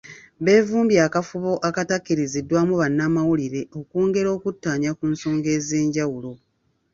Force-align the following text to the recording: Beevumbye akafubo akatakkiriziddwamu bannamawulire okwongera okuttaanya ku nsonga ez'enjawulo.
Beevumbye 0.43 0.99
akafubo 1.07 1.51
akatakkiriziddwamu 1.69 2.73
bannamawulire 2.81 3.61
okwongera 3.79 4.29
okuttaanya 4.37 4.89
ku 4.97 5.03
nsonga 5.13 5.49
ez'enjawulo. 5.57 6.31